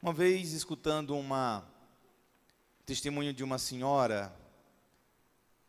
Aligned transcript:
Uma 0.00 0.12
vez 0.12 0.52
escutando 0.52 1.16
uma 1.16 1.68
testemunho 2.86 3.34
de 3.34 3.42
uma 3.42 3.58
senhora 3.58 4.32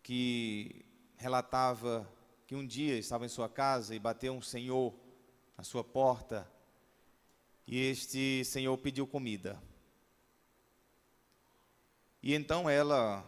que 0.03 0.85
relatava 1.17 2.07
que 2.45 2.53
um 2.53 2.63
dia 2.63 2.95
estava 2.95 3.25
em 3.25 3.27
sua 3.27 3.49
casa 3.49 3.95
e 3.95 3.99
bateu 3.99 4.31
um 4.31 4.41
senhor 4.41 4.93
na 5.57 5.63
sua 5.63 5.83
porta 5.83 6.47
e 7.65 7.79
este 7.79 8.45
senhor 8.45 8.77
pediu 8.77 9.07
comida. 9.07 9.59
E 12.21 12.35
então 12.35 12.69
ela 12.69 13.25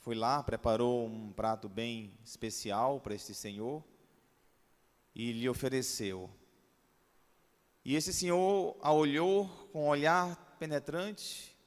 foi 0.00 0.14
lá, 0.14 0.42
preparou 0.42 1.06
um 1.06 1.32
prato 1.32 1.70
bem 1.70 2.12
especial 2.22 3.00
para 3.00 3.14
este 3.14 3.34
senhor 3.34 3.82
e 5.14 5.32
lhe 5.32 5.48
ofereceu. 5.48 6.28
E 7.82 7.94
esse 7.94 8.12
senhor 8.12 8.76
a 8.82 8.92
olhou 8.92 9.63
com 9.74 9.86
um 9.86 9.88
olhar 9.88 10.36
penetrante, 10.56 11.58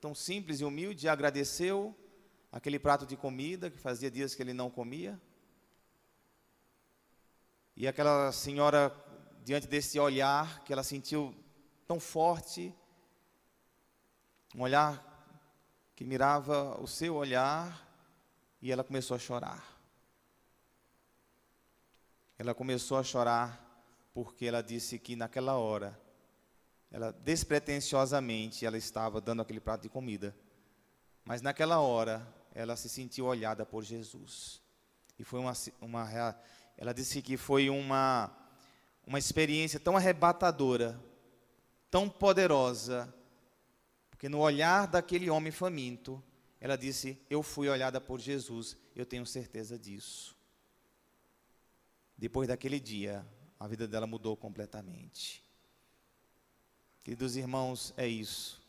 tão 0.00 0.14
simples 0.14 0.60
e 0.60 0.64
humilde, 0.64 1.08
agradeceu 1.08 1.92
aquele 2.52 2.78
prato 2.78 3.04
de 3.04 3.16
comida 3.16 3.68
que 3.68 3.80
fazia 3.80 4.08
dias 4.08 4.32
que 4.32 4.40
ele 4.40 4.52
não 4.52 4.70
comia. 4.70 5.20
E 7.76 7.88
aquela 7.88 8.30
senhora, 8.30 8.94
diante 9.44 9.66
desse 9.66 9.98
olhar 9.98 10.62
que 10.62 10.72
ela 10.72 10.84
sentiu 10.84 11.34
tão 11.84 11.98
forte, 11.98 12.72
um 14.54 14.62
olhar 14.62 15.04
que 15.96 16.04
mirava 16.04 16.80
o 16.80 16.86
seu 16.86 17.16
olhar, 17.16 17.84
e 18.62 18.70
ela 18.70 18.84
começou 18.84 19.16
a 19.16 19.18
chorar. 19.18 19.80
Ela 22.38 22.54
começou 22.54 22.98
a 22.98 23.02
chorar 23.02 23.60
porque 24.14 24.46
ela 24.46 24.62
disse 24.62 24.96
que 24.96 25.16
naquela 25.16 25.56
hora, 25.56 26.00
ela 26.90 27.12
despretensiosamente 27.12 28.64
ela 28.64 28.78
estava 28.78 29.20
dando 29.20 29.42
aquele 29.42 29.60
prato 29.60 29.82
de 29.82 29.88
comida, 29.88 30.34
mas 31.24 31.42
naquela 31.42 31.80
hora 31.80 32.26
ela 32.54 32.76
se 32.76 32.88
sentiu 32.88 33.26
olhada 33.26 33.64
por 33.66 33.84
Jesus. 33.84 34.62
E 35.18 35.24
foi 35.24 35.40
uma, 35.40 35.52
uma 35.80 36.36
ela 36.76 36.92
disse 36.92 37.20
que 37.20 37.36
foi 37.36 37.68
uma 37.68 38.34
uma 39.08 39.18
experiência 39.18 39.80
tão 39.80 39.96
arrebatadora, 39.96 41.02
tão 41.90 42.10
poderosa, 42.10 43.12
porque 44.10 44.28
no 44.28 44.40
olhar 44.40 44.86
daquele 44.86 45.30
homem 45.30 45.50
faminto, 45.50 46.22
ela 46.60 46.76
disse: 46.76 47.18
Eu 47.30 47.42
fui 47.42 47.70
olhada 47.70 48.02
por 48.02 48.20
Jesus, 48.20 48.76
eu 48.94 49.06
tenho 49.06 49.24
certeza 49.24 49.78
disso. 49.78 50.36
Depois 52.18 52.48
daquele 52.48 52.78
dia, 52.78 53.26
a 53.58 53.66
vida 53.66 53.88
dela 53.88 54.06
mudou 54.06 54.36
completamente. 54.36 55.42
Queridos 57.02 57.36
irmãos, 57.36 57.92
é 57.96 58.06
isso. 58.06 58.60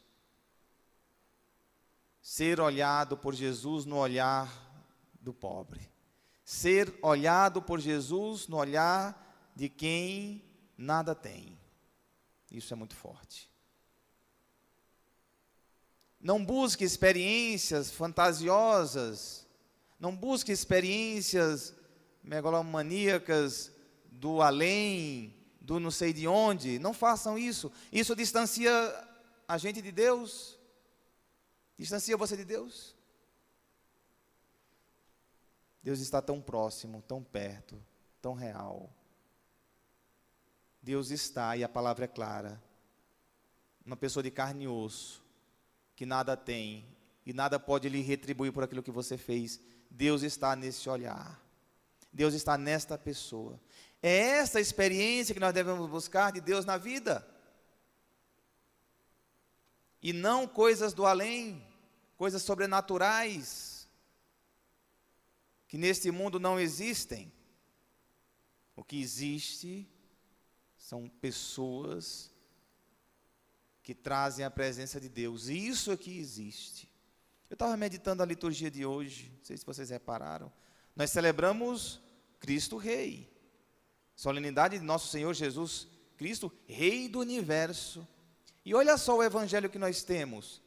Ser 2.22 2.59
olhado 2.59 3.17
por 3.17 3.33
Jesus 3.33 3.85
no 3.85 3.97
olhar 3.97 4.49
do 5.19 5.33
pobre. 5.33 5.89
Ser 6.44 6.97
olhado 7.02 7.61
por 7.61 7.80
Jesus 7.80 8.47
no 8.47 8.57
olhar 8.57 9.52
de 9.55 9.67
quem 9.69 10.44
nada 10.77 11.13
tem. 11.13 11.57
Isso 12.52 12.73
é 12.73 12.77
muito 12.77 12.95
forte. 12.95 13.50
Não 16.19 16.44
busque 16.44 16.83
experiências 16.83 17.91
fantasiosas. 17.91 19.47
Não 20.00 20.16
busque 20.16 20.52
experiências 20.52 21.73
megalomaníacas 22.23 23.72
do 24.11 24.41
além, 24.41 25.35
do 25.70 25.80
não 25.80 25.92
sei 25.92 26.12
de 26.12 26.28
onde. 26.28 26.80
Não 26.80 26.94
façam 26.94 27.38
isso. 27.38 27.72
Isso 27.92 28.16
distancia 28.16 28.72
a 29.48 29.58
gente 29.58 29.81
de 29.84 29.92
Deus. 29.92 30.58
Distancia 31.78 32.17
você 32.17 32.36
de 32.36 32.44
Deus. 32.44 32.95
Deus 35.84 36.00
está 36.00 36.22
tão 36.22 36.41
próximo, 36.41 37.03
tão 37.07 37.24
perto, 37.24 37.80
tão 38.19 38.34
real. 38.34 38.91
Deus 40.81 41.12
está, 41.12 41.56
e 41.56 41.63
a 41.63 41.69
palavra 41.69 42.06
é 42.06 42.07
clara. 42.07 42.62
Uma 43.86 43.96
pessoa 43.96 44.24
de 44.24 44.31
carne 44.31 44.66
e 44.66 44.68
osso, 44.68 45.24
que 45.96 46.06
nada 46.06 46.36
tem 46.36 46.86
e 47.25 47.31
nada 47.31 47.59
pode 47.59 47.88
lhe 47.88 48.01
retribuir 48.01 48.51
por 48.51 48.63
aquilo 48.63 48.84
que 48.84 48.91
você 48.91 49.18
fez. 49.18 49.59
Deus 49.90 50.24
está 50.24 50.56
nesse 50.56 50.90
olhar. 50.90 51.40
Deus 52.12 52.34
está 52.34 52.57
nesta 52.57 52.97
pessoa. 52.97 53.59
É 54.02 54.18
essa 54.18 54.60
experiência 54.60 55.34
que 55.34 55.40
nós 55.40 55.54
devemos 55.54 55.90
buscar 55.90 56.32
de 56.32 56.40
Deus 56.40 56.66
na 56.66 56.78
vida. 56.78 57.26
E 60.02 60.14
não 60.14 60.48
coisas 60.48 60.94
do 60.94 61.06
além, 61.06 61.62
coisas 62.16 62.42
sobrenaturais, 62.42 63.88
que 65.68 65.78
neste 65.78 66.10
mundo 66.12 66.40
não 66.40 66.60
existem. 66.60 67.32
O 68.76 68.84
que 68.84 69.02
existe 69.02 69.88
são 70.78 71.10
pessoas 71.10 72.31
que 73.84 73.94
trazem 73.94 74.46
a 74.46 74.52
presença 74.52 75.00
de 75.00 75.10
Deus. 75.10 75.50
E 75.50 75.68
isso 75.68 75.98
que 75.98 76.18
existe. 76.18 76.90
Eu 77.50 77.56
estava 77.56 77.76
meditando 77.76 78.24
a 78.24 78.26
liturgia 78.26 78.72
de 78.72 78.86
hoje, 78.86 79.34
não 79.38 79.44
sei 79.44 79.58
se 79.58 79.66
vocês 79.66 79.90
repararam. 79.90 80.52
Nós 80.96 81.10
celebramos 81.10 82.00
Cristo 82.40 82.78
Rei. 82.78 83.30
Solenidade 84.19 84.78
de 84.78 84.84
nosso 84.84 85.07
Senhor 85.07 85.34
Jesus 85.34 85.88
Cristo, 86.18 86.52
Rei 86.68 87.07
do 87.07 87.19
universo. 87.19 88.06
E 88.66 88.75
olha 88.75 88.97
só 88.97 89.16
o 89.16 89.24
evangelho 89.24 89.69
que 89.69 89.80
nós 89.80 90.03
temos. 90.03 90.62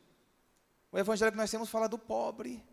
O 0.91 0.99
evangelho 0.99 1.33
que 1.33 1.37
nós 1.37 1.51
temos 1.51 1.69
fala 1.69 1.87
do 1.87 1.99
pobre. 1.99 2.65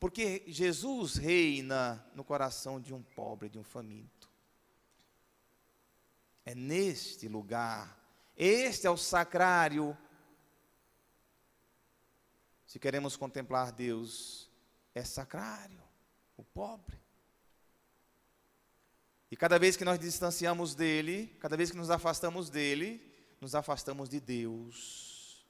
Porque 0.00 0.42
Jesus 0.48 1.14
reina 1.14 2.04
no 2.16 2.24
coração 2.24 2.80
de 2.80 2.92
um 2.92 3.00
pobre, 3.00 3.48
de 3.48 3.60
um 3.60 3.62
faminto. 3.62 4.28
É 6.44 6.52
neste 6.52 7.28
lugar. 7.28 7.96
Este 8.36 8.88
é 8.88 8.90
o 8.90 8.96
sacrário. 8.96 9.96
Se 12.66 12.80
queremos 12.80 13.16
contemplar 13.16 13.70
Deus, 13.70 14.50
é 14.92 15.04
sacrário, 15.04 15.80
o 16.36 16.42
pobre. 16.42 17.05
E 19.30 19.36
cada 19.36 19.58
vez 19.58 19.76
que 19.76 19.84
nós 19.84 19.98
distanciamos 19.98 20.74
dele, 20.74 21.36
cada 21.40 21.56
vez 21.56 21.70
que 21.70 21.76
nos 21.76 21.90
afastamos 21.90 22.48
dele, 22.48 23.02
nos 23.40 23.54
afastamos 23.54 24.08
de 24.08 24.20
Deus. 24.20 25.46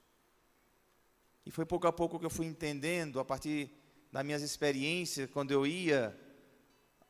E 1.44 1.50
foi 1.50 1.64
pouco 1.64 1.86
a 1.86 1.92
pouco 1.92 2.18
que 2.18 2.26
eu 2.26 2.30
fui 2.30 2.46
entendendo, 2.46 3.20
a 3.20 3.24
partir 3.24 3.70
das 4.10 4.24
minhas 4.24 4.42
experiências, 4.42 5.30
quando 5.30 5.52
eu 5.52 5.66
ia 5.66 6.18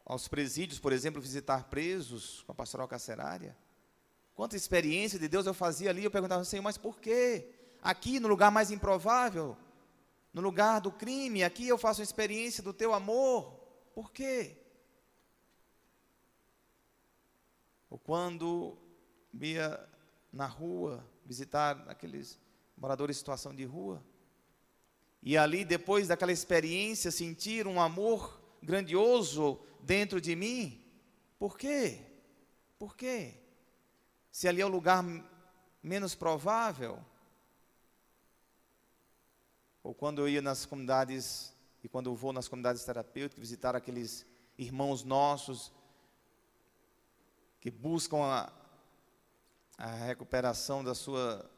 aos 0.04 0.28
presídios, 0.28 0.78
por 0.78 0.92
exemplo, 0.92 1.20
visitar 1.20 1.64
presos 1.64 2.42
com 2.42 2.52
a 2.52 2.54
pastoral 2.54 2.86
carcerária. 2.86 3.56
Quanta 4.34 4.54
experiência 4.54 5.18
de 5.18 5.28
Deus 5.28 5.46
eu 5.46 5.54
fazia 5.54 5.90
ali, 5.90 6.04
eu 6.04 6.10
perguntava, 6.10 6.44
Senhor, 6.44 6.62
mas 6.62 6.76
por 6.76 7.00
quê? 7.00 7.48
Aqui, 7.82 8.20
no 8.20 8.28
lugar 8.28 8.50
mais 8.50 8.70
improvável, 8.70 9.56
no 10.32 10.42
lugar 10.42 10.80
do 10.80 10.92
crime, 10.92 11.42
aqui 11.42 11.66
eu 11.66 11.78
faço 11.78 12.02
experiência 12.02 12.62
do 12.62 12.74
teu 12.74 12.92
amor. 12.92 13.58
Por 13.94 14.12
quê? 14.12 14.58
Ou 17.88 17.95
quando 18.06 18.78
ia 19.34 19.84
na 20.32 20.46
rua 20.46 21.04
visitar 21.24 21.84
aqueles 21.88 22.38
moradores 22.76 23.16
em 23.16 23.18
situação 23.18 23.52
de 23.52 23.64
rua. 23.64 24.00
E 25.20 25.36
ali, 25.36 25.64
depois 25.64 26.06
daquela 26.06 26.30
experiência, 26.30 27.10
sentir 27.10 27.66
um 27.66 27.80
amor 27.80 28.40
grandioso 28.62 29.58
dentro 29.80 30.20
de 30.20 30.36
mim. 30.36 30.80
Por 31.36 31.58
quê? 31.58 31.98
Por 32.78 32.96
quê? 32.96 33.34
Se 34.30 34.46
ali 34.46 34.60
é 34.60 34.66
o 34.66 34.68
lugar 34.68 35.04
menos 35.82 36.14
provável. 36.14 37.04
Ou 39.82 39.92
quando 39.92 40.20
eu 40.20 40.28
ia 40.28 40.40
nas 40.40 40.64
comunidades, 40.64 41.52
e 41.82 41.88
quando 41.88 42.08
eu 42.08 42.14
vou 42.14 42.32
nas 42.32 42.46
comunidades 42.46 42.84
terapêuticas, 42.84 43.40
visitar 43.40 43.74
aqueles 43.74 44.24
irmãos 44.56 45.02
nossos 45.02 45.72
que 47.66 47.70
buscam 47.72 48.18
a, 48.18 48.52
a 49.76 49.90
recuperação 50.06 50.84
da 50.84 50.94
sua, 50.94 51.50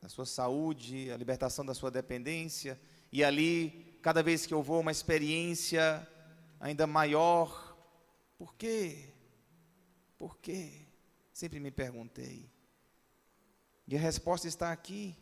da 0.00 0.08
sua 0.08 0.24
saúde, 0.24 1.10
a 1.10 1.16
libertação 1.18 1.62
da 1.62 1.74
sua 1.74 1.90
dependência, 1.90 2.80
e 3.12 3.22
ali, 3.22 3.98
cada 4.00 4.22
vez 4.22 4.46
que 4.46 4.54
eu 4.54 4.62
vou, 4.62 4.80
uma 4.80 4.90
experiência 4.90 6.08
ainda 6.58 6.86
maior. 6.86 7.76
Por 8.38 8.54
quê? 8.54 9.12
Por 10.16 10.38
quê? 10.38 10.86
Sempre 11.34 11.60
me 11.60 11.70
perguntei. 11.70 12.50
E 13.86 13.94
a 13.94 14.00
resposta 14.00 14.48
está 14.48 14.72
aqui. 14.72 15.14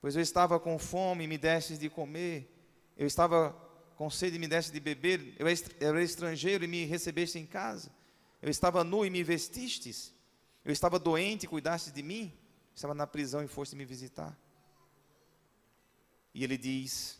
Pois 0.00 0.16
eu 0.16 0.22
estava 0.22 0.58
com 0.58 0.78
fome 0.78 1.26
me 1.26 1.36
destes 1.36 1.78
de 1.78 1.90
comer, 1.90 2.50
eu 2.96 3.06
estava 3.06 3.54
com 3.96 4.10
sede 4.10 4.38
me 4.38 4.48
deste 4.48 4.72
de 4.72 4.80
beber, 4.80 5.34
eu 5.38 5.46
era 5.80 6.02
estrangeiro 6.02 6.64
e 6.64 6.68
me 6.68 6.84
recebeste 6.84 7.38
em 7.38 7.46
casa, 7.46 7.90
eu 8.42 8.50
estava 8.50 8.82
nu 8.84 9.04
e 9.04 9.10
me 9.10 9.22
vestistes, 9.22 10.12
eu 10.64 10.72
estava 10.72 10.98
doente 10.98 11.44
e 11.44 11.48
cuidaste 11.48 11.90
de 11.90 12.02
mim. 12.02 12.32
estava 12.74 12.94
na 12.94 13.06
prisão 13.06 13.42
e 13.42 13.48
foste 13.48 13.76
me 13.76 13.84
visitar. 13.84 14.36
E 16.32 16.42
ele 16.42 16.56
diz: 16.56 17.18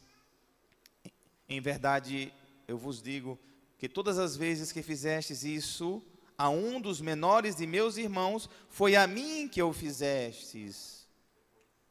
Em 1.48 1.60
verdade, 1.60 2.32
eu 2.66 2.76
vos 2.76 3.00
digo 3.02 3.38
que 3.78 3.88
todas 3.88 4.18
as 4.18 4.36
vezes 4.36 4.72
que 4.72 4.82
fizestes 4.82 5.44
isso 5.44 6.02
a 6.36 6.48
um 6.48 6.80
dos 6.80 7.00
menores 7.00 7.54
de 7.54 7.66
meus 7.66 7.96
irmãos, 7.96 8.50
foi 8.68 8.96
a 8.96 9.06
mim 9.06 9.48
que 9.48 9.62
o 9.62 9.72
fizestes. 9.72 11.06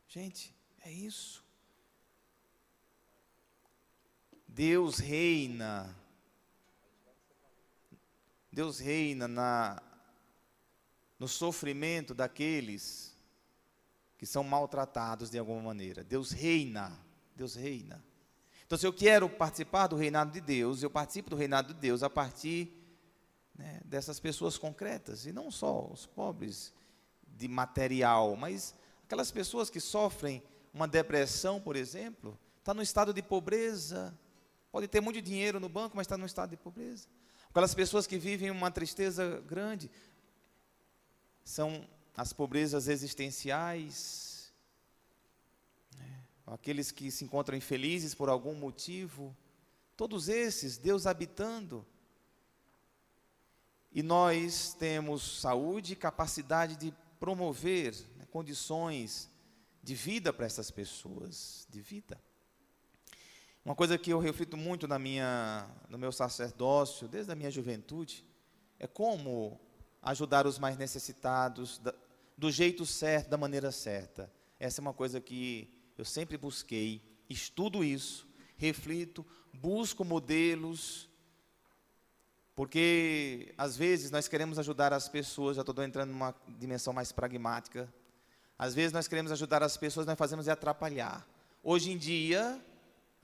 Gente, 0.08 0.54
é 0.84 0.92
isso. 0.92 1.43
Deus 4.54 5.00
reina. 5.00 5.96
Deus 8.52 8.78
reina 8.78 9.28
na, 9.28 9.82
no 11.18 11.28
sofrimento 11.28 12.14
daqueles 12.14 13.18
que 14.16 14.28
são 14.28 14.44
maltratados 14.44 15.32
de 15.32 15.40
alguma 15.40 15.60
maneira. 15.60 16.04
Deus 16.04 16.30
reina. 16.30 16.96
Deus 17.36 17.56
reina. 17.56 18.06
Então, 18.64 18.78
se 18.78 18.86
eu 18.86 18.94
quero 18.94 19.28
participar 19.28 19.88
do 19.88 19.96
reinado 19.96 20.32
de 20.32 20.40
Deus, 20.40 20.84
eu 20.84 20.90
participo 20.90 21.32
do 21.32 21.36
reinado 21.36 21.74
de 21.74 21.80
Deus 21.80 22.04
a 22.04 22.10
partir 22.10 22.72
né, 23.56 23.82
dessas 23.84 24.20
pessoas 24.20 24.56
concretas, 24.56 25.26
e 25.26 25.32
não 25.32 25.50
só 25.50 25.92
os 25.92 26.06
pobres 26.06 26.72
de 27.28 27.48
material, 27.48 28.36
mas 28.36 28.76
aquelas 29.04 29.32
pessoas 29.32 29.72
que 29.72 29.80
sofrem 29.80 30.44
uma 30.72 30.88
depressão, 30.88 31.60
por 31.60 31.76
exemplo, 31.76 32.38
está 32.60 32.72
no 32.72 32.84
estado 32.84 33.12
de 33.12 33.22
pobreza, 33.24 34.16
Pode 34.74 34.88
ter 34.88 35.02
muito 35.02 35.22
dinheiro 35.22 35.60
no 35.60 35.70
banco, 35.70 35.96
mas 35.96 36.06
está 36.06 36.18
num 36.18 36.26
estado 36.26 36.50
de 36.50 36.58
pobreza. 36.58 37.08
Aquelas 37.48 37.76
pessoas 37.76 38.08
que 38.08 38.18
vivem 38.18 38.50
uma 38.50 38.72
tristeza 38.72 39.40
grande 39.42 39.92
são 41.44 41.88
as 42.18 42.34
pobrezas 42.34 42.88
existenciais, 42.88 44.52
né? 45.96 46.24
aqueles 46.48 46.90
que 46.90 47.12
se 47.12 47.24
encontram 47.24 47.56
infelizes 47.56 48.16
por 48.16 48.30
algum 48.30 48.56
motivo. 48.56 49.38
Todos 49.96 50.28
esses, 50.28 50.76
Deus 50.76 51.06
habitando. 51.06 51.86
E 53.92 54.02
nós 54.02 54.74
temos 54.74 55.40
saúde 55.40 55.94
e 55.94 55.96
capacidade 55.96 56.76
de 56.78 56.92
promover 57.20 57.94
né, 58.18 58.26
condições 58.32 59.30
de 59.84 59.94
vida 59.94 60.34
para 60.34 60.48
essas 60.48 60.72
pessoas, 60.72 61.68
de 61.70 61.80
vida. 61.80 62.20
Uma 63.66 63.76
coisa 63.76 63.98
que 63.98 64.12
eu 64.12 64.20
reflito 64.20 64.58
muito 64.58 64.90
na 64.90 65.00
minha, 65.00 65.66
no 65.90 65.98
meu 65.98 66.12
sacerdócio, 66.12 67.08
desde 67.08 67.32
a 67.32 67.36
minha 67.36 67.50
juventude, 67.50 68.26
é 68.78 68.86
como 68.86 69.58
ajudar 70.02 70.46
os 70.46 70.60
mais 70.60 70.78
necessitados 70.78 71.78
da, 71.78 71.94
do 72.38 72.52
jeito 72.52 72.86
certo, 72.86 73.30
da 73.30 73.38
maneira 73.38 73.72
certa. 73.72 74.30
Essa 74.60 74.82
é 74.82 74.84
uma 74.84 74.94
coisa 74.94 75.22
que 75.22 75.74
eu 75.98 76.04
sempre 76.04 76.38
busquei, 76.38 77.02
estudo 77.30 77.86
isso, 77.86 78.28
reflito, 78.58 79.26
busco 79.54 80.04
modelos, 80.04 81.10
porque 82.54 83.54
às 83.58 83.78
vezes 83.78 84.12
nós 84.12 84.28
queremos 84.28 84.60
ajudar 84.60 84.92
as 84.92 85.08
pessoas, 85.08 85.56
já 85.56 85.62
estou 85.62 85.84
entrando 85.86 86.10
numa 86.10 86.36
dimensão 86.60 86.92
mais 86.92 87.14
pragmática. 87.14 87.92
Às 88.60 88.76
vezes 88.76 88.92
nós 88.92 89.08
queremos 89.08 89.32
ajudar 89.32 89.64
as 89.64 89.78
pessoas, 89.78 90.06
nós 90.06 90.18
fazemos 90.18 90.50
é 90.50 90.52
atrapalhar. 90.52 91.26
Hoje 91.64 91.92
em 91.92 91.98
dia, 91.98 92.62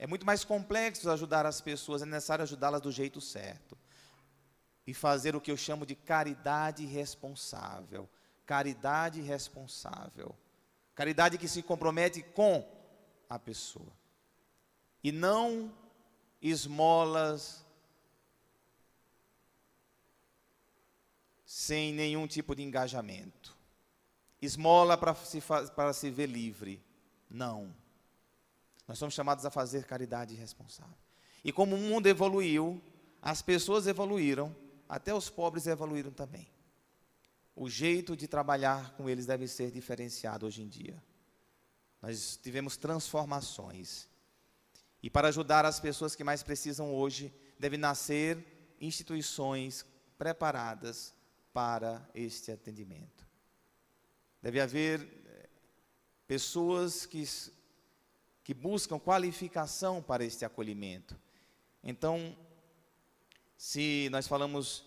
é 0.00 0.06
muito 0.06 0.24
mais 0.24 0.44
complexo 0.44 1.10
ajudar 1.10 1.44
as 1.44 1.60
pessoas, 1.60 2.00
é 2.00 2.06
necessário 2.06 2.42
ajudá-las 2.42 2.80
do 2.80 2.90
jeito 2.90 3.20
certo. 3.20 3.76
E 4.86 4.94
fazer 4.94 5.36
o 5.36 5.40
que 5.42 5.50
eu 5.50 5.58
chamo 5.58 5.84
de 5.84 5.94
caridade 5.94 6.86
responsável. 6.86 8.08
Caridade 8.46 9.20
responsável. 9.20 10.34
Caridade 10.94 11.36
que 11.36 11.46
se 11.46 11.62
compromete 11.62 12.22
com 12.22 12.66
a 13.28 13.38
pessoa. 13.38 13.92
E 15.04 15.12
não 15.12 15.70
esmolas 16.40 17.62
sem 21.44 21.92
nenhum 21.92 22.26
tipo 22.26 22.54
de 22.56 22.62
engajamento. 22.62 23.54
Esmola 24.40 24.96
para 24.96 25.14
se, 25.14 25.42
se 25.92 26.10
ver 26.10 26.26
livre. 26.26 26.82
Não. 27.28 27.76
Nós 28.90 28.98
somos 28.98 29.14
chamados 29.14 29.46
a 29.46 29.50
fazer 29.50 29.84
caridade 29.84 30.34
responsável. 30.34 30.96
E 31.44 31.52
como 31.52 31.76
o 31.76 31.78
mundo 31.78 32.08
evoluiu, 32.08 32.82
as 33.22 33.40
pessoas 33.40 33.86
evoluíram, 33.86 34.52
até 34.88 35.14
os 35.14 35.30
pobres 35.30 35.68
evoluíram 35.68 36.10
também. 36.10 36.50
O 37.54 37.70
jeito 37.70 38.16
de 38.16 38.26
trabalhar 38.26 38.90
com 38.96 39.08
eles 39.08 39.26
deve 39.26 39.46
ser 39.46 39.70
diferenciado 39.70 40.44
hoje 40.44 40.62
em 40.62 40.68
dia. 40.68 41.00
Nós 42.02 42.36
tivemos 42.42 42.76
transformações. 42.76 44.08
E 45.00 45.08
para 45.08 45.28
ajudar 45.28 45.64
as 45.64 45.78
pessoas 45.78 46.16
que 46.16 46.24
mais 46.24 46.42
precisam 46.42 46.92
hoje, 46.92 47.32
deve 47.60 47.76
nascer 47.76 48.74
instituições 48.80 49.86
preparadas 50.18 51.14
para 51.52 52.10
este 52.12 52.50
atendimento. 52.50 53.24
Deve 54.42 54.60
haver 54.60 55.00
eh, 55.26 55.48
pessoas 56.26 57.06
que 57.06 57.24
que 58.42 58.54
buscam 58.54 58.98
qualificação 58.98 60.02
para 60.02 60.24
este 60.24 60.44
acolhimento. 60.44 61.18
Então, 61.82 62.36
se 63.56 64.08
nós 64.10 64.26
falamos 64.26 64.84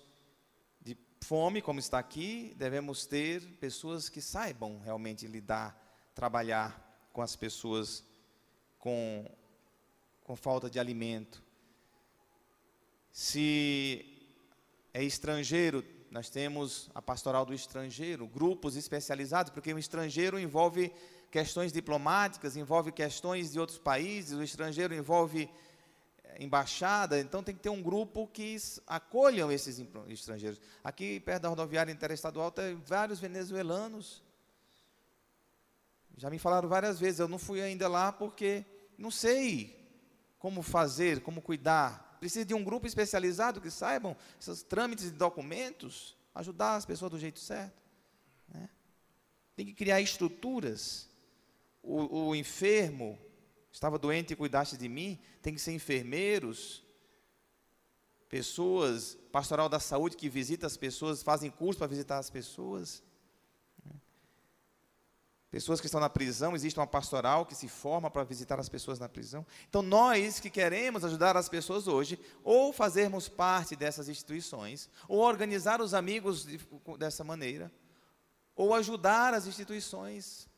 de 0.82 0.98
fome, 1.22 1.62
como 1.62 1.80
está 1.80 2.00
aqui, 2.00 2.54
devemos 2.58 3.06
ter 3.06 3.42
pessoas 3.60 4.10
que 4.10 4.22
saibam 4.22 4.80
realmente 4.80 5.28
lidar, 5.28 6.12
trabalhar 6.16 7.10
com 7.14 7.22
as 7.22 7.36
pessoas 7.36 8.04
com, 8.80 9.30
com 10.24 10.36
falta 10.36 10.70
de 10.70 10.80
alimento. 10.80 11.44
Se 13.12 14.06
é 14.94 15.04
estrangeiro, 15.04 15.84
nós 16.14 16.30
temos 16.30 16.92
a 16.94 17.02
pastoral 17.02 17.44
do 17.44 17.56
estrangeiro, 17.56 18.28
grupos 18.28 18.76
especializados, 18.76 19.52
porque 19.52 19.74
o 19.74 19.80
estrangeiro 19.80 20.40
envolve 20.40 20.94
questões 21.32 21.74
diplomáticas, 21.74 22.56
envolve 22.56 22.92
questões 22.92 23.52
de 23.52 23.60
outros 23.60 23.80
países, 23.80 24.38
o 24.38 24.44
estrangeiro 24.44 24.94
envolve 24.94 25.50
eh, 26.24 26.44
embaixada, 26.44 27.20
então 27.20 27.42
tem 27.42 27.56
que 27.56 27.62
ter 27.62 27.70
um 27.72 27.82
grupo 27.82 28.28
que 28.28 28.56
acolham 28.86 29.52
esses 29.52 29.84
estrangeiros. 30.08 30.62
Aqui 30.84 31.20
perto 31.20 31.42
da 31.42 31.50
rodoviária 31.50 31.92
interestadual 31.92 32.52
tem 32.52 32.76
vários 32.76 33.20
venezuelanos. 33.20 34.22
Já 36.16 36.30
me 36.30 36.38
falaram 36.38 36.70
várias 36.70 37.00
vezes, 37.00 37.22
eu 37.22 37.28
não 37.28 37.40
fui 37.40 37.60
ainda 37.60 37.88
lá 37.88 38.12
porque 38.12 38.64
não 39.00 39.10
sei 39.10 39.84
como 40.38 40.62
fazer, 40.62 41.22
como 41.22 41.42
cuidar. 41.42 42.13
Precisa 42.24 42.46
de 42.46 42.54
um 42.54 42.64
grupo 42.64 42.88
especializado 42.88 43.60
que 43.60 43.70
saibam 43.70 44.16
esses 44.40 44.64
trâmites 44.64 45.12
de 45.12 45.18
documentos, 45.18 46.16
ajudar 46.34 46.78
as 46.78 46.86
pessoas 46.86 47.12
do 47.12 47.20
jeito 47.20 47.38
certo. 47.38 47.84
Né? 48.48 48.70
Tem 49.58 49.66
que 49.66 49.74
criar 49.74 50.00
estruturas 50.00 51.10
o, 51.84 52.30
o 52.30 52.36
enfermo 52.36 53.20
estava 53.70 54.00
doente 54.00 54.32
e 54.32 54.36
cuidaste 54.38 54.78
de 54.78 54.88
mim, 54.88 55.20
tem 55.42 55.54
que 55.54 55.60
ser 55.60 55.74
enfermeiros, 55.74 56.82
pessoas, 58.30 59.18
pastoral 59.34 59.68
da 59.68 59.82
saúde 59.82 60.16
que 60.16 60.30
visita 60.30 60.66
as 60.66 60.78
pessoas, 60.78 61.22
fazem 61.22 61.52
curso 61.52 61.78
para 61.78 61.88
visitar 61.88 62.20
as 62.20 62.30
pessoas. 62.30 63.04
Pessoas 65.54 65.80
que 65.80 65.86
estão 65.86 66.02
na 66.02 66.10
prisão, 66.10 66.56
existe 66.56 66.80
uma 66.80 66.88
pastoral 66.88 67.46
que 67.46 67.54
se 67.54 67.68
forma 67.68 68.10
para 68.10 68.24
visitar 68.24 68.60
as 68.60 68.68
pessoas 68.68 68.98
na 68.98 69.08
prisão. 69.08 69.46
Então, 69.70 69.84
nós 69.84 70.40
que 70.40 70.50
queremos 70.50 71.06
ajudar 71.06 71.38
as 71.38 71.48
pessoas 71.48 71.88
hoje, 71.88 72.20
ou 72.44 72.74
fazermos 72.74 73.30
parte 73.30 73.76
dessas 73.76 74.10
instituições, 74.10 74.90
ou 75.08 75.20
organizar 75.20 75.80
os 75.80 75.94
amigos 75.94 76.44
de, 76.44 76.60
dessa 76.98 77.24
maneira, 77.24 77.72
ou 78.56 78.74
ajudar 78.74 79.36
as 79.36 79.46
instituições 79.46 80.50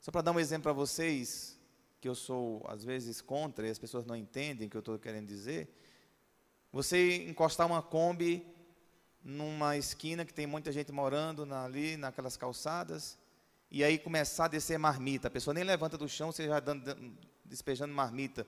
só 0.00 0.12
para 0.12 0.22
dar 0.22 0.30
um 0.30 0.38
exemplo 0.38 0.62
para 0.62 0.72
vocês, 0.72 1.58
que 2.00 2.08
eu 2.08 2.14
sou 2.14 2.64
às 2.68 2.84
vezes 2.84 3.20
contra 3.20 3.66
e 3.66 3.70
as 3.72 3.78
pessoas 3.78 4.06
não 4.06 4.14
entendem 4.14 4.68
o 4.68 4.70
que 4.70 4.76
eu 4.76 4.78
estou 4.78 4.96
querendo 5.00 5.26
dizer. 5.26 5.68
Você 6.72 7.28
encostar 7.28 7.66
uma 7.66 7.82
Kombi 7.82 8.46
numa 9.20 9.76
esquina 9.76 10.24
que 10.24 10.32
tem 10.32 10.46
muita 10.46 10.70
gente 10.70 10.92
morando 10.92 11.44
na, 11.44 11.64
ali 11.64 11.96
naquelas 11.96 12.36
calçadas, 12.36 13.18
e 13.74 13.82
aí 13.82 13.98
começar 13.98 14.44
a 14.44 14.48
descer 14.48 14.78
marmita. 14.78 15.28
A 15.28 15.30
pessoa 15.30 15.54
nem 15.54 15.64
levanta 15.64 15.96
do 15.96 16.06
chão, 16.06 16.30
você 16.30 16.46
já 16.46 16.60
dando, 16.60 17.16
despejando 17.42 17.94
marmita. 17.94 18.46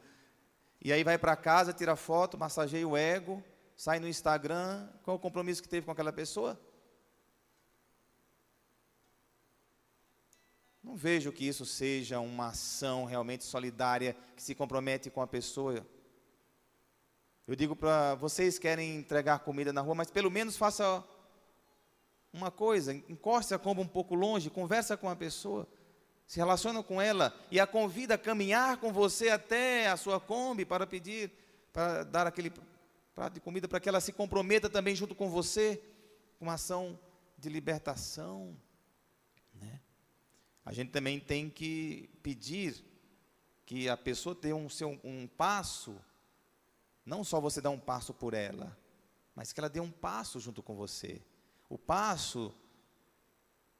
E 0.82 0.92
aí 0.92 1.02
vai 1.02 1.16
para 1.16 1.34
casa, 1.34 1.72
tira 1.72 1.96
foto, 1.96 2.36
massageia 2.36 2.86
o 2.86 2.94
ego, 2.94 3.42
sai 3.74 3.98
no 3.98 4.06
Instagram. 4.06 4.86
Qual 5.02 5.16
o 5.16 5.18
compromisso 5.18 5.62
que 5.62 5.68
teve 5.68 5.86
com 5.86 5.92
aquela 5.92 6.12
pessoa? 6.12 6.60
Não 10.82 10.94
vejo 10.94 11.32
que 11.32 11.48
isso 11.48 11.64
seja 11.64 12.20
uma 12.20 12.48
ação 12.48 13.06
realmente 13.06 13.44
solidária 13.44 14.14
que 14.36 14.42
se 14.42 14.54
compromete 14.54 15.08
com 15.08 15.22
a 15.22 15.26
pessoa. 15.26 15.86
Eu 17.46 17.56
digo 17.56 17.74
para 17.74 18.14
vocês 18.16 18.58
querem 18.58 18.96
entregar 18.96 19.38
comida 19.38 19.72
na 19.72 19.80
rua, 19.80 19.94
mas 19.94 20.10
pelo 20.10 20.30
menos 20.30 20.58
faça 20.58 21.02
uma 22.44 22.50
coisa, 22.50 22.92
encoste 22.92 23.54
a 23.54 23.58
Kombi 23.58 23.80
um 23.80 23.88
pouco 23.88 24.14
longe, 24.14 24.50
conversa 24.50 24.96
com 24.96 25.08
a 25.08 25.16
pessoa, 25.16 25.66
se 26.26 26.38
relaciona 26.38 26.82
com 26.82 27.00
ela 27.00 27.34
e 27.50 27.58
a 27.58 27.66
convida 27.66 28.14
a 28.14 28.18
caminhar 28.18 28.76
com 28.76 28.92
você 28.92 29.30
até 29.30 29.88
a 29.88 29.96
sua 29.96 30.20
Kombi 30.20 30.66
para 30.66 30.86
pedir, 30.86 31.32
para 31.72 32.04
dar 32.04 32.26
aquele 32.26 32.52
prato 33.14 33.34
de 33.34 33.40
comida, 33.40 33.66
para 33.66 33.80
que 33.80 33.88
ela 33.88 34.00
se 34.00 34.12
comprometa 34.12 34.68
também 34.68 34.94
junto 34.94 35.14
com 35.14 35.30
você, 35.30 35.82
com 36.38 36.44
uma 36.44 36.54
ação 36.54 36.98
de 37.38 37.48
libertação. 37.48 38.54
Né? 39.54 39.80
A 40.66 40.72
gente 40.72 40.90
também 40.90 41.18
tem 41.18 41.48
que 41.48 42.10
pedir 42.22 42.84
que 43.64 43.88
a 43.88 43.96
pessoa 43.96 44.34
dê 44.34 44.52
um, 44.52 44.68
seu, 44.68 45.00
um 45.02 45.26
passo, 45.26 45.96
não 47.06 47.24
só 47.24 47.40
você 47.40 47.62
dar 47.62 47.70
um 47.70 47.80
passo 47.80 48.12
por 48.12 48.34
ela, 48.34 48.76
mas 49.34 49.50
que 49.50 49.60
ela 49.60 49.70
dê 49.70 49.80
um 49.80 49.90
passo 49.90 50.38
junto 50.38 50.62
com 50.62 50.74
você. 50.74 51.22
O 51.68 51.78
passo 51.78 52.54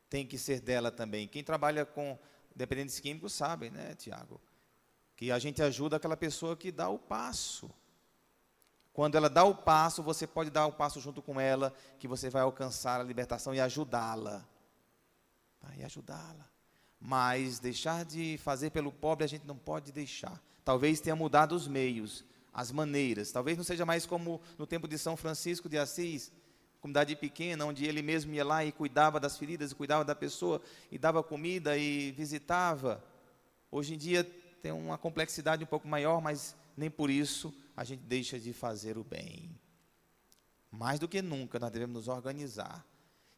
tem 0.09 0.26
que 0.26 0.38
ser 0.38 0.61
dela 0.61 0.91
também. 0.91 1.26
Quem 1.26 1.43
trabalha 1.43 1.85
com 1.85 2.19
dependentes 2.55 3.00
químicos 3.00 3.33
sabe, 3.33 3.71
né, 3.71 3.95
Tiago? 3.95 4.41
Que 5.17 5.31
a 5.31 5.38
gente 5.38 5.62
ajuda 5.62 5.97
aquela 5.97 6.17
pessoa 6.17 6.57
que 6.57 6.71
dá 6.71 6.88
o 6.88 6.99
passo. 6.99 7.71
Quando 8.93 9.17
ela 9.17 9.29
dá 9.29 9.43
o 9.43 9.57
passo, 9.57 10.05
você 10.05 10.25
pode 10.25 10.50
dar 10.50 10.67
o 10.67 10.73
passo 10.73 11.00
junto 11.00 11.21
com 11.21 11.41
ela, 11.41 11.75
que 11.99 12.07
você 12.07 12.31
vai 12.31 12.43
alcançar 12.43 13.00
a 13.00 13.05
libertação 13.05 13.53
e 13.53 13.61
ajudá-la. 13.61 14.47
Vai 15.61 15.83
ajudá-la. 15.83 16.49
Mas 17.00 17.59
deixar 17.59 18.05
de 18.05 18.38
fazer 18.38 18.71
pelo 18.71 18.93
pobre 18.93 19.25
a 19.25 19.29
gente 19.29 19.47
não 19.47 19.59
pode 19.59 19.91
deixar. 19.91 20.41
Talvez 20.64 21.00
tenha 21.00 21.17
mudado 21.17 21.57
os 21.57 21.67
meios, 21.67 22.25
as 22.53 22.71
maneiras. 22.71 23.33
Talvez 23.33 23.57
não 23.59 23.64
seja 23.64 23.85
mais 23.85 24.07
como 24.07 24.41
no 24.57 24.67
tempo 24.67 24.87
de 24.87 24.97
São 24.97 25.17
Francisco 25.17 25.69
de 25.69 25.76
Assis, 25.76 26.31
comunidade 26.85 27.17
pequena, 27.17 27.64
onde 27.64 27.87
ele 27.87 28.03
mesmo 28.03 28.35
ia 28.35 28.45
lá 28.45 28.62
e 28.62 28.71
cuidava 28.71 29.19
das 29.19 29.38
feridas, 29.38 29.73
e 29.73 29.75
cuidava 29.75 30.05
da 30.05 30.14
pessoa, 30.14 30.61
e 30.93 30.99
dava 30.99 31.23
comida 31.23 31.79
e 31.79 32.12
visitava. 32.12 33.03
Hoje 33.71 33.95
em 33.95 33.97
dia 33.97 34.23
tem 34.61 34.71
uma 34.71 34.99
complexidade 34.99 35.64
um 35.64 35.67
pouco 35.67 35.88
maior, 35.88 36.21
mas 36.21 36.55
nem 36.76 36.91
por 36.91 37.09
isso 37.09 37.55
a 37.75 37.85
gente 37.85 38.03
deixa 38.03 38.38
de 38.38 38.53
fazer 38.53 38.99
o 38.99 39.03
bem. 39.03 39.59
Mais 40.71 41.00
do 41.00 41.09
que 41.09 41.23
nunca, 41.23 41.59
nós 41.59 41.71
devemos 41.71 41.95
nos 41.95 42.09
organizar. 42.09 42.87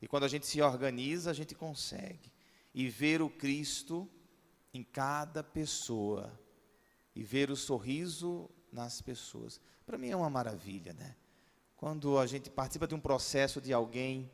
E 0.03 0.09
quando 0.09 0.25
a 0.25 0.29
gente 0.29 0.45
se 0.45 0.61
organiza, 0.61 1.31
a 1.31 1.35
gente 1.35 1.55
consegue. 1.55 2.33
E 2.75 2.89
ver 2.89 3.23
o 3.23 3.31
Cristo 3.31 4.11
em 4.75 4.83
cada 4.83 5.45
pessoa. 5.45 6.37
E 7.15 7.23
ver 7.23 7.49
o 7.49 7.57
sorriso 7.57 8.51
nas 8.73 9.01
pessoas. 9.01 9.61
Para 9.87 9.97
mim 9.97 10.11
é 10.11 10.17
uma 10.17 10.29
maravilha, 10.29 10.93
né? 10.95 11.15
Quando 11.77 12.19
a 12.19 12.27
gente 12.27 12.49
participa 12.49 12.87
de 12.87 12.95
um 12.95 13.01
processo 13.01 13.61
de 13.61 13.71
alguém 13.71 14.31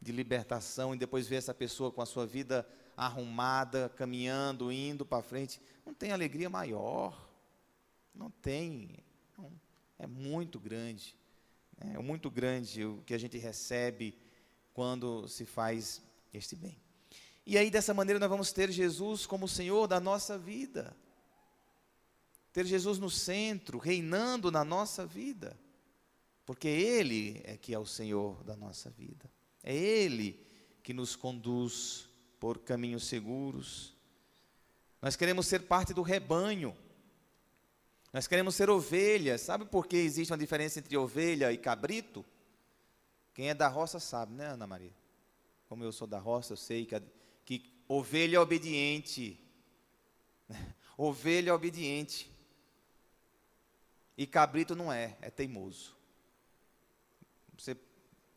de 0.00 0.12
libertação 0.12 0.94
e 0.94 0.98
depois 0.98 1.28
vê 1.28 1.36
essa 1.36 1.52
pessoa 1.52 1.92
com 1.92 2.00
a 2.00 2.06
sua 2.06 2.26
vida 2.26 2.66
arrumada, 2.96 3.90
caminhando, 3.90 4.72
indo 4.72 5.04
para 5.04 5.22
frente, 5.22 5.60
não 5.84 5.92
tem 5.92 6.10
alegria 6.10 6.48
maior. 6.48 7.28
Não 8.14 8.30
tem. 8.30 8.96
É 9.98 10.06
muito 10.06 10.58
grande. 10.58 11.14
É 11.76 11.98
muito 11.98 12.30
grande 12.30 12.82
o 12.82 13.02
que 13.04 13.12
a 13.12 13.18
gente 13.18 13.36
recebe 13.36 14.16
quando 14.72 15.28
se 15.28 15.44
faz 15.44 16.02
este 16.32 16.56
bem. 16.56 16.80
E 17.44 17.58
aí, 17.58 17.70
dessa 17.70 17.92
maneira, 17.92 18.18
nós 18.18 18.28
vamos 18.28 18.52
ter 18.52 18.70
Jesus 18.70 19.26
como 19.26 19.46
Senhor 19.46 19.86
da 19.86 20.00
nossa 20.00 20.38
vida. 20.38 20.96
Ter 22.54 22.64
Jesus 22.64 22.98
no 22.98 23.10
centro, 23.10 23.76
reinando 23.76 24.50
na 24.50 24.64
nossa 24.64 25.04
vida 25.04 25.58
porque 26.44 26.68
Ele 26.68 27.40
é 27.44 27.56
que 27.56 27.74
é 27.74 27.78
o 27.78 27.86
Senhor 27.86 28.42
da 28.44 28.56
nossa 28.56 28.90
vida. 28.90 29.30
É 29.62 29.74
Ele 29.74 30.44
que 30.82 30.92
nos 30.92 31.14
conduz 31.14 32.08
por 32.38 32.58
caminhos 32.58 33.06
seguros. 33.06 33.94
Nós 35.00 35.16
queremos 35.16 35.46
ser 35.46 35.62
parte 35.62 35.94
do 35.94 36.02
rebanho. 36.02 36.76
Nós 38.12 38.26
queremos 38.26 38.54
ser 38.54 38.68
ovelhas. 38.70 39.40
Sabe 39.40 39.64
por 39.64 39.86
que 39.86 39.96
existe 39.96 40.32
uma 40.32 40.38
diferença 40.38 40.78
entre 40.78 40.96
ovelha 40.96 41.52
e 41.52 41.58
cabrito? 41.58 42.24
Quem 43.34 43.48
é 43.48 43.54
da 43.54 43.68
roça 43.68 44.00
sabe, 44.00 44.34
né, 44.34 44.46
Ana 44.46 44.66
Maria? 44.66 44.92
Como 45.68 45.84
eu 45.84 45.92
sou 45.92 46.06
da 46.06 46.18
roça, 46.18 46.54
eu 46.54 46.56
sei 46.56 46.84
que, 46.84 46.96
a, 46.96 47.02
que 47.44 47.72
ovelha 47.86 48.36
é 48.36 48.40
obediente. 48.40 49.38
ovelha 50.98 51.50
é 51.50 51.52
obediente. 51.52 52.30
E 54.18 54.26
cabrito 54.26 54.74
não 54.74 54.92
é, 54.92 55.16
é 55.22 55.30
teimoso. 55.30 55.96
Você 57.60 57.76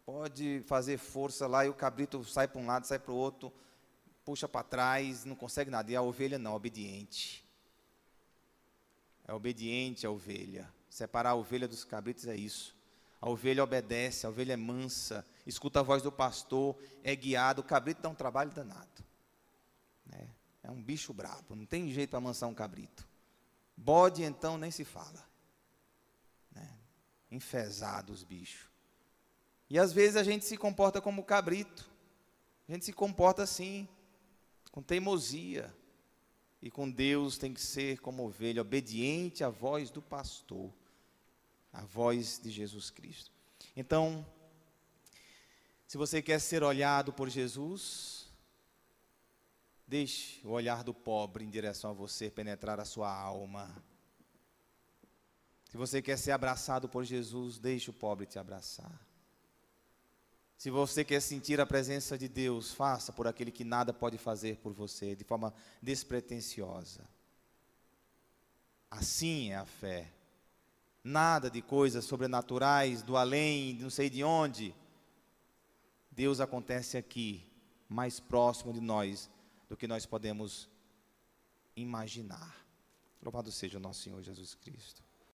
pode 0.05 0.61
fazer 0.67 0.97
força 0.97 1.47
lá 1.47 1.65
e 1.65 1.69
o 1.69 1.73
cabrito 1.73 2.25
sai 2.25 2.45
para 2.45 2.59
um 2.59 2.65
lado, 2.65 2.85
sai 2.85 2.99
para 2.99 3.13
o 3.13 3.15
outro, 3.15 3.53
puxa 4.25 4.49
para 4.49 4.65
trás, 4.65 5.23
não 5.23 5.33
consegue 5.33 5.71
nada. 5.71 5.89
E 5.89 5.95
a 5.95 6.01
ovelha 6.01 6.37
não, 6.37 6.53
obediente. 6.53 7.41
É 9.25 9.33
obediente 9.33 10.05
a 10.05 10.11
ovelha. 10.11 10.69
Separar 10.89 11.29
a 11.29 11.35
ovelha 11.35 11.69
dos 11.69 11.85
cabritos 11.85 12.27
é 12.27 12.35
isso. 12.35 12.75
A 13.21 13.29
ovelha 13.29 13.63
obedece, 13.63 14.25
a 14.25 14.29
ovelha 14.29 14.51
é 14.51 14.57
mansa, 14.57 15.25
escuta 15.47 15.79
a 15.79 15.83
voz 15.83 16.03
do 16.03 16.11
pastor, 16.11 16.77
é 17.01 17.15
guiado. 17.15 17.61
O 17.61 17.63
cabrito 17.63 18.01
dá 18.01 18.09
um 18.09 18.15
trabalho 18.15 18.51
danado. 18.51 19.05
É, 20.11 20.27
é 20.63 20.69
um 20.69 20.83
bicho 20.83 21.13
brabo, 21.13 21.55
não 21.55 21.65
tem 21.65 21.89
jeito 21.89 22.09
para 22.09 22.19
amansar 22.19 22.49
um 22.49 22.53
cabrito. 22.53 23.07
Bode, 23.77 24.21
então, 24.21 24.57
nem 24.57 24.69
se 24.69 24.83
fala. 24.83 25.25
Né? 26.51 26.69
Os 28.11 28.25
bichos. 28.25 28.72
E 29.69 29.79
às 29.79 29.91
vezes 29.91 30.15
a 30.15 30.23
gente 30.23 30.45
se 30.45 30.57
comporta 30.57 31.01
como 31.01 31.23
cabrito. 31.23 31.89
A 32.67 32.71
gente 32.71 32.85
se 32.85 32.93
comporta 32.93 33.43
assim, 33.43 33.87
com 34.71 34.81
teimosia. 34.81 35.73
E 36.61 36.71
com 36.71 36.89
Deus 36.89 37.37
tem 37.37 37.53
que 37.53 37.61
ser 37.61 37.99
como 37.99 38.25
ovelha, 38.25 38.61
obediente 38.61 39.43
à 39.43 39.49
voz 39.49 39.91
do 39.91 40.01
pastor, 40.01 40.71
à 41.73 41.81
voz 41.81 42.39
de 42.41 42.49
Jesus 42.49 42.89
Cristo. 42.89 43.31
Então, 43.75 44.25
se 45.85 45.97
você 45.97 46.21
quer 46.21 46.39
ser 46.39 46.63
olhado 46.63 47.11
por 47.11 47.29
Jesus, 47.29 48.31
deixe 49.85 50.39
o 50.47 50.51
olhar 50.51 50.83
do 50.83 50.93
pobre 50.93 51.43
em 51.43 51.49
direção 51.49 51.91
a 51.91 51.93
você 51.93 52.31
penetrar 52.31 52.79
a 52.79 52.85
sua 52.85 53.13
alma. 53.13 53.83
Se 55.69 55.75
você 55.75 56.01
quer 56.01 56.17
ser 56.17 56.31
abraçado 56.31 56.87
por 56.87 57.03
Jesus, 57.03 57.59
deixe 57.59 57.89
o 57.89 57.93
pobre 57.93 58.25
te 58.25 58.39
abraçar. 58.39 59.05
Se 60.63 60.69
você 60.69 61.03
quer 61.03 61.21
sentir 61.21 61.59
a 61.59 61.65
presença 61.65 62.17
de 62.17 62.29
Deus, 62.29 62.71
faça 62.71 63.11
por 63.11 63.27
aquele 63.27 63.51
que 63.51 63.65
nada 63.65 63.91
pode 63.91 64.17
fazer 64.17 64.55
por 64.59 64.71
você, 64.71 65.13
de 65.13 65.25
forma 65.25 65.53
despretensiosa. 65.81 67.05
Assim 68.89 69.51
é 69.51 69.57
a 69.57 69.65
fé. 69.65 70.09
Nada 71.03 71.51
de 71.51 71.61
coisas 71.61 72.05
sobrenaturais, 72.05 73.03
do 73.03 73.17
além, 73.17 73.73
não 73.73 73.89
sei 73.89 74.09
de 74.09 74.23
onde. 74.23 74.73
Deus 76.09 76.39
acontece 76.39 76.95
aqui, 76.95 77.45
mais 77.89 78.21
próximo 78.21 78.71
de 78.71 78.79
nós 78.79 79.29
do 79.67 79.75
que 79.75 79.85
nós 79.85 80.05
podemos 80.05 80.69
imaginar. 81.75 82.65
Louvado 83.21 83.51
seja 83.51 83.79
o 83.79 83.81
nosso 83.81 84.03
Senhor 84.03 84.23
Jesus 84.23 84.55
Cristo. 84.55 85.03